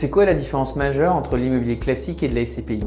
[0.00, 2.80] C'est quoi la différence majeure entre l'immobilier classique et de la SCPI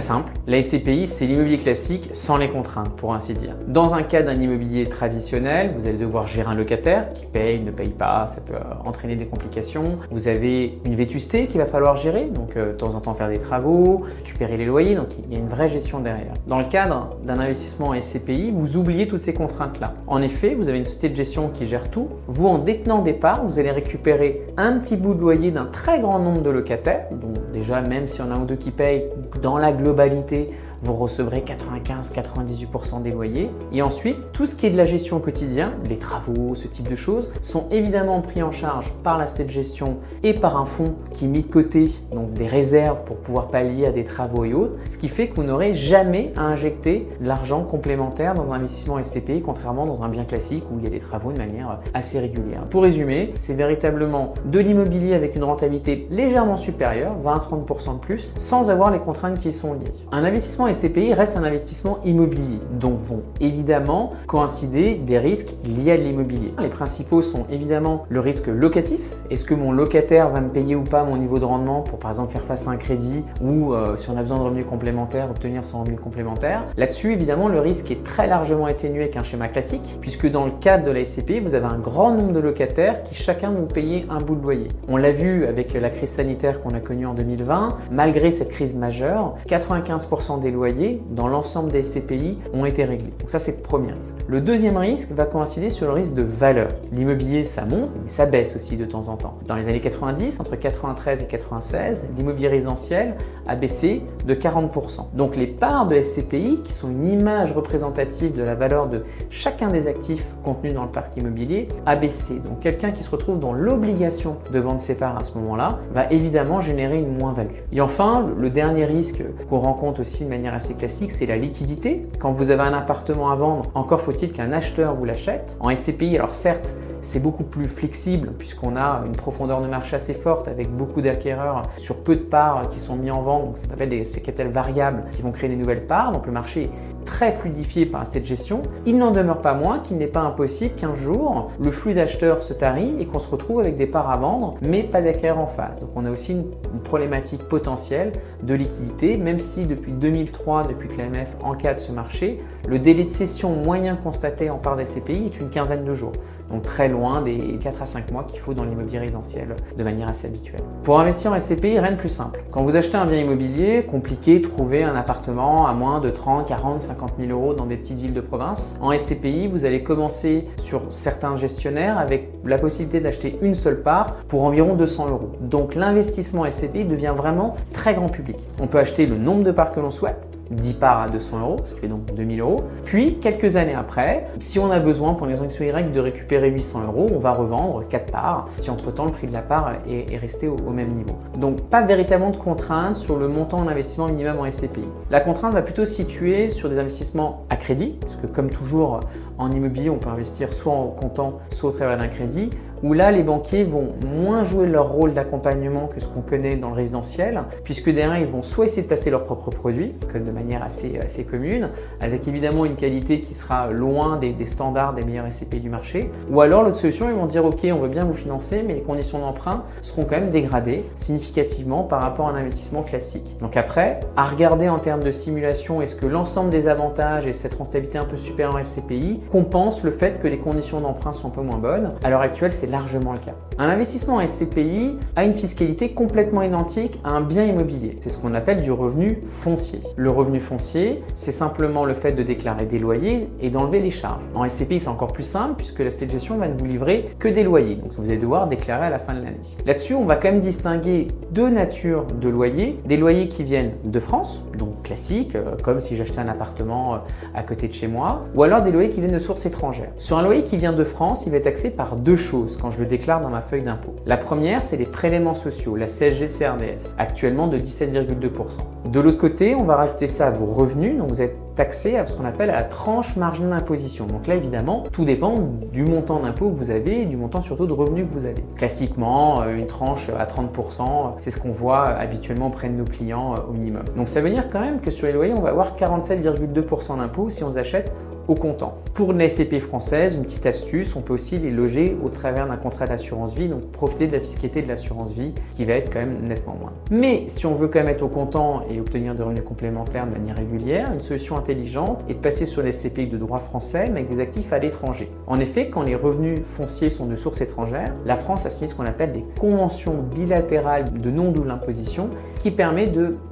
[0.00, 3.54] Simple, la SCPI c'est l'immobilier classique sans les contraintes pour ainsi dire.
[3.68, 7.70] Dans un cas d'un immobilier traditionnel, vous allez devoir gérer un locataire qui paye, ne
[7.70, 9.98] paye pas, ça peut euh, entraîner des complications.
[10.10, 13.28] Vous avez une vétusté qu'il va falloir gérer, donc euh, de temps en temps faire
[13.28, 16.32] des travaux, récupérer les loyers, donc il y a une vraie gestion derrière.
[16.46, 19.94] Dans le cadre d'un investissement en SCPI, vous oubliez toutes ces contraintes-là.
[20.06, 22.08] En effet, vous avez une société de gestion qui gère tout.
[22.26, 26.00] Vous, en détenant des parts, vous allez récupérer un petit bout de loyer d'un très
[26.00, 28.70] grand nombre de locataires, donc déjà même s'il y en a un ou deux qui
[28.70, 29.04] payent,
[29.42, 30.50] dans la globalité,
[30.84, 33.50] vous recevrez 95-98% des loyers.
[33.72, 36.88] Et ensuite, tout ce qui est de la gestion au quotidien, les travaux, ce type
[36.88, 40.94] de choses, sont évidemment pris en charge par la de gestion et par un fonds
[41.12, 44.74] qui met de côté donc des réserves pour pouvoir pallier à des travaux et autres,
[44.88, 49.02] ce qui fait que vous n'aurez jamais à injecter de l'argent complémentaire dans un investissement
[49.02, 52.20] SCPI, contrairement dans un bien classique où il y a des travaux de manière assez
[52.20, 52.64] régulière.
[52.70, 58.70] Pour résumer, c'est véritablement de l'immobilier avec une rentabilité légèrement supérieure, 20-30% de plus, sans
[58.70, 59.80] avoir les contraintes qui sont liées.
[60.12, 65.96] Un investissement SCPI reste un investissement immobilier, donc vont évidemment coïncider des risques liés à
[65.96, 66.52] l'immobilier.
[66.58, 68.98] Les principaux sont évidemment le risque locatif.
[69.30, 72.10] Est-ce que mon locataire va me payer ou pas mon niveau de rendement pour par
[72.10, 75.30] exemple faire face à un crédit ou euh, si on a besoin de revenus complémentaires,
[75.30, 76.64] obtenir son revenu complémentaire?
[76.76, 80.84] Là-dessus, évidemment, le risque est très largement atténué qu'un schéma classique, puisque dans le cadre
[80.84, 84.18] de la SCPI, vous avez un grand nombre de locataires qui chacun vont payer un
[84.18, 84.68] bout de loyer.
[84.88, 88.74] On l'a vu avec la crise sanitaire qu'on a connue en 2020, malgré cette crise
[88.74, 90.63] majeure, 95% des loyers
[91.10, 93.12] dans l'ensemble des SCPI ont été réglés.
[93.20, 94.16] Donc ça, c'est le premier risque.
[94.28, 96.68] Le deuxième risque va coïncider sur le risque de valeur.
[96.92, 99.38] L'immobilier, ça monte, mais ça baisse aussi de temps en temps.
[99.46, 103.14] Dans les années 90, entre 93 et 96, l'immobilier résidentiel
[103.46, 105.06] a baissé de 40%.
[105.14, 109.68] Donc les parts de SCPI, qui sont une image représentative de la valeur de chacun
[109.68, 112.34] des actifs contenus dans le parc immobilier, a baissé.
[112.36, 116.10] Donc quelqu'un qui se retrouve dans l'obligation de vendre ses parts à ce moment-là va
[116.10, 117.54] évidemment générer une moins-value.
[117.72, 122.06] Et enfin, le dernier risque qu'on rencontre aussi de manière assez classique, c'est la liquidité.
[122.18, 125.56] Quand vous avez un appartement à vendre, encore faut-il qu'un acheteur vous l'achète.
[125.60, 130.14] En SCPI, alors certes, c'est beaucoup plus flexible puisqu'on a une profondeur de marché assez
[130.14, 133.44] forte avec beaucoup d'acquéreurs sur peu de parts qui sont mis en vente.
[133.44, 136.12] Donc ça s'appelle des capitales variables qui vont créer des nouvelles parts.
[136.12, 136.70] Donc le marché
[137.04, 140.74] très fluidifié par un de gestion, il n'en demeure pas moins qu'il n'est pas impossible
[140.74, 144.16] qu'un jour le flux d'acheteurs se tarit et qu'on se retrouve avec des parts à
[144.16, 145.78] vendre, mais pas d'acquéreurs en face.
[145.80, 146.44] Donc on a aussi une,
[146.84, 148.12] problématique potentielle
[148.42, 152.38] de liquidité, même si depuis 2003, depuis que l'AMF encadre ce marché,
[152.68, 156.12] le délai de cession moyen constaté en part des CPI est une quinzaine de jours.
[156.50, 160.08] Donc très loin des 4 à 5 mois qu'il faut dans l'immobilier résidentiel de manière
[160.08, 160.60] assez habituelle.
[160.82, 162.44] Pour investir en SCPI, rien de plus simple.
[162.50, 166.82] Quand vous achetez un bien immobilier, compliqué trouver un appartement à moins de 30, 40,
[166.82, 168.76] 50 000 euros dans des petites villes de province.
[168.80, 174.16] En SCPI, vous allez commencer sur certains gestionnaires avec la possibilité d'acheter une seule part
[174.28, 175.32] pour environ 200 euros.
[175.40, 178.36] Donc l'investissement SCPI devient vraiment très grand public.
[178.60, 181.56] On peut acheter le nombre de parts que l'on souhaite 10 parts à 200 euros,
[181.56, 182.64] qui fait donc 2000 euros.
[182.84, 186.84] Puis, quelques années après, si on a besoin pour une raison Y de récupérer 800
[186.86, 190.48] euros, on va revendre 4 parts si entre-temps le prix de la part est, resté
[190.48, 191.16] au, même niveau.
[191.36, 194.84] Donc, pas véritablement de contrainte sur le montant d'investissement minimum en SCPI.
[195.10, 199.00] La contrainte va plutôt se situer sur des investissements à crédit, parce que comme toujours
[199.38, 202.50] en immobilier, on peut investir soit en comptant, soit au travers d'un crédit
[202.84, 206.68] où là, les banquiers vont moins jouer leur rôle d'accompagnement que ce qu'on connaît dans
[206.68, 210.62] le résidentiel, puisque derrière, ils vont soit essayer de placer leurs propres produits, de manière
[210.62, 211.70] assez, assez commune,
[212.02, 216.42] avec évidemment une qualité qui sera loin des, standards des meilleurs SCP du marché, ou
[216.42, 219.18] alors l'autre solution, ils vont dire, OK, on veut bien vous financer, mais les conditions
[219.18, 223.36] d'emprunt seront quand même dégradées significativement par rapport à un investissement classique.
[223.40, 227.54] Donc après, à regarder en termes de simulation, est-ce que l'ensemble des avantages et cette
[227.54, 231.30] rentabilité un peu supérieure en SCPI compense le fait que les conditions d'emprunt sont un
[231.30, 233.34] peu moins bonnes À l'heure actuelle, c'est largement le cas.
[233.56, 237.96] Un investissement en SCPI a une fiscalité complètement identique à un bien immobilier.
[238.00, 239.78] C'est ce qu'on appelle du revenu foncier.
[239.96, 244.24] Le revenu foncier, c'est simplement le fait de déclarer des loyers et d'enlever les charges.
[244.34, 247.14] En SCPI, c'est encore plus simple puisque la société de gestion va ne vous livrer
[247.20, 247.76] que des loyers.
[247.76, 249.36] Donc vous allez devoir déclarer à la fin de l'année.
[249.66, 252.80] Là-dessus, on va quand même distinguer deux natures de loyers.
[252.86, 256.98] Des loyers qui viennent de France, donc classiques, euh, comme si j'achetais un appartement euh,
[257.36, 259.92] à côté de chez moi, ou alors des loyers qui viennent de sources étrangères.
[259.98, 262.72] Sur un loyer qui vient de France, il va être taxé par deux choses quand
[262.72, 263.94] je le déclare dans ma feuille d'impôt.
[264.06, 268.90] La première, c'est les prélèvements sociaux, la CSG-CRDS, actuellement de 17,2%.
[268.90, 272.06] De l'autre côté, on va rajouter ça à vos revenus, donc vous êtes taxé à
[272.06, 274.06] ce qu'on appelle la tranche marginale d'imposition.
[274.06, 275.36] Donc là, évidemment, tout dépend
[275.72, 278.44] du montant d'impôt que vous avez et du montant surtout de revenus que vous avez.
[278.56, 283.34] Classiquement, euh, une tranche à 30%, c'est ce qu'on voit habituellement auprès de nos clients
[283.34, 283.84] euh, au minimum.
[283.96, 287.30] Donc ça veut dire quand même que sur les loyers, on va avoir 47,2% d'impôt
[287.30, 287.92] si on achète
[288.28, 288.78] au comptant.
[288.94, 292.56] Pour les SCPI françaises, une petite astuce, on peut aussi les loger au travers d'un
[292.56, 295.98] contrat d'assurance vie, donc profiter de la fiscalité de l'assurance vie qui va être quand
[295.98, 296.72] même nettement moins.
[296.90, 300.12] Mais si on veut quand même être au comptant et obtenir des revenus complémentaires de
[300.12, 304.00] manière régulière, une solution intelligente est de passer sur les SCPI de droit français mais
[304.00, 305.10] avec des actifs à l'étranger.
[305.26, 308.74] En effet, quand les revenus fonciers sont de source étrangère, la France a signé ce
[308.74, 312.10] qu'on appelle des conventions bilatérales de non-double imposition
[312.40, 312.90] qui permet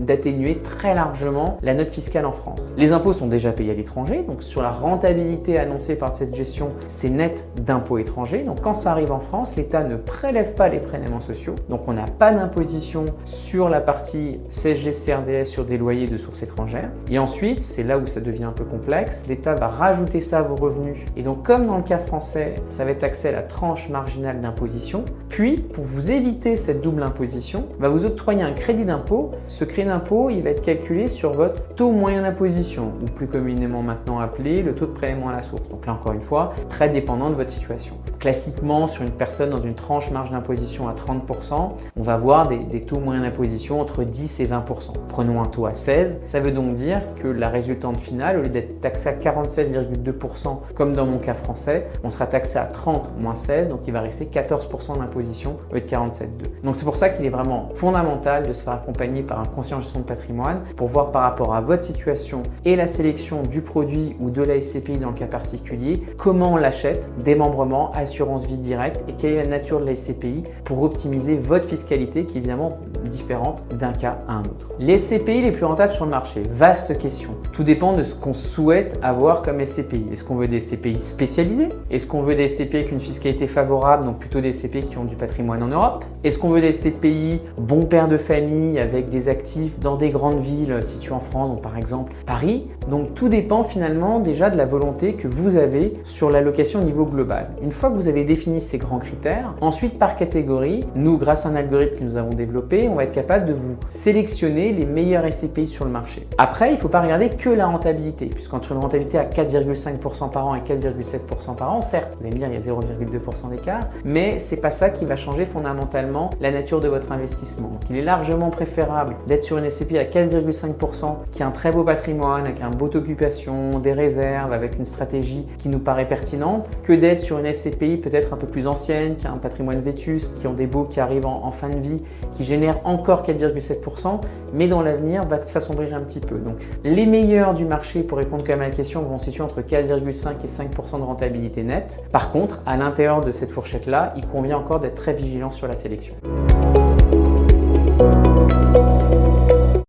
[0.00, 2.74] d'atténuer très largement la note fiscale en France.
[2.76, 6.70] Les impôts sont déjà payés à l'étranger, donc sur la rentabilité annoncée par cette gestion,
[6.88, 8.42] c'est net d'impôts étrangers.
[8.42, 11.92] Donc quand ça arrive en France, l'État ne prélève pas les prélèvements sociaux, donc on
[11.92, 16.90] n'a pas d'imposition sur la partie CSG CRDS sur des loyers de source étrangère.
[17.10, 20.42] Et ensuite, c'est là où ça devient un peu complexe, l'État va rajouter ça à
[20.42, 20.98] vos revenus.
[21.16, 24.40] Et donc comme dans le cas français, ça va être accès à la tranche marginale
[24.40, 25.04] d'imposition.
[25.28, 29.32] Puis, pour vous éviter cette double imposition, va vous octroyer un crédit d'impôt.
[29.48, 33.82] Ce crédit d'impôt, il va être calculé sur votre taux moyen d'imposition, ou plus communément
[33.82, 35.68] maintenant appelé le taux de prélèvement à la source.
[35.68, 37.96] Donc là, encore une fois, très dépendant de votre situation.
[38.18, 42.80] Classiquement, sur une personne dans une tranche marge d'imposition à 30%, on va avoir des,
[42.82, 44.92] taux moyens d'imposition entre 10 et 20%.
[45.08, 48.48] Prenons un taux à 16, ça veut donc dire que la résultante finale, au lieu
[48.48, 53.34] d'être taxée à 47,2% comme dans mon cas français, on sera taxé à 30 moins
[53.34, 56.62] 16, donc il va rester 14% d'imposition au lieu de 47,2.
[56.62, 59.76] Donc c'est pour ça qu'il est vraiment fondamental de se faire accompagner par un conseiller
[59.76, 63.60] en gestion de patrimoine pour voir par rapport à votre situation et la sélection du
[63.60, 68.58] produit ou de la SCPI dans le cas particulier, comment on l'achète, démembrement, assurance vie
[68.58, 72.40] directe et quelle est la nature de la SCPI pour optimiser votre fiscalité qui est
[72.40, 74.72] évidemment différente d'un cas à un autre.
[74.78, 77.30] Les SCPI les plus rentables sur le marché, vaste question.
[77.52, 80.06] Tout dépend de ce qu'on souhaite avoir comme SCPI.
[80.12, 81.68] Est-ce qu'on veut des SCPI spécialisés?
[81.90, 85.04] Est-ce qu'on veut des SCPI avec une fiscalité favorable, donc plutôt des SCPI qui ont
[85.04, 86.04] du patrimoine en Europe?
[86.24, 90.40] Est-ce qu'on veut des SCPI bon père de famille avec des actifs dans des grandes
[90.40, 92.68] villes situées en France, donc par exemple Paris?
[92.90, 97.04] Donc tout dépend finalement déjà de la volonté que vous avez sur l'allocation au niveau
[97.04, 97.50] global.
[97.62, 101.50] Une fois que vous avez défini ces grands critères, ensuite par catégorie, nous grâce à
[101.50, 105.30] un algorithme que nous avons développé, on va être capable de vous sélectionner les meilleurs
[105.30, 106.26] SCPI sur le marché.
[106.38, 110.46] Après, il ne faut pas regarder que la rentabilité, puisqu'entre une rentabilité à 4,5% par
[110.46, 113.80] an et 4,7% par an, certes, vous allez me dire il y a 0,2% d'écart,
[114.04, 117.72] mais c'est pas ça qui va changer fondamentalement la nature de votre investissement.
[117.90, 121.84] Il est largement préférable d'être sur une SCPI à 4,5% qui a un très beau
[121.84, 126.92] patrimoine, avec un beau occupation, des réserves, avec une stratégie qui nous paraît pertinente, que
[126.92, 130.46] d'être sur une SCPI peut-être un peu plus ancienne, qui a un patrimoine vétuste, qui
[130.46, 132.02] ont des baux qui arrivent en, fin de vie,
[132.34, 134.20] qui génèrent encore 4,7%,
[134.52, 136.36] mais dans l'avenir va s'assombrir un petit peu.
[136.38, 139.42] Donc les meilleurs du marché, pour répondre quand même à la question, vont se situer
[139.42, 142.02] entre 4,5 et 5% de rentabilité nette.
[142.12, 145.76] Par contre, à l'intérieur de cette fourchette-là, il convient encore d'être très vigilant sur la
[145.76, 146.14] sélection.